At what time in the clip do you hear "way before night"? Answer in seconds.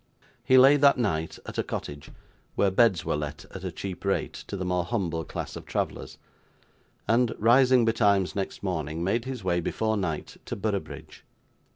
9.43-10.37